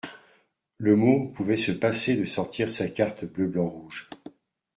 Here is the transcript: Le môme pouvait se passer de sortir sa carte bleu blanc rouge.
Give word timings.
Le 0.79 0.95
môme 0.95 1.31
pouvait 1.31 1.55
se 1.55 1.71
passer 1.71 2.17
de 2.17 2.25
sortir 2.25 2.71
sa 2.71 2.89
carte 2.89 3.23
bleu 3.23 3.45
blanc 3.47 3.67
rouge. 3.69 4.09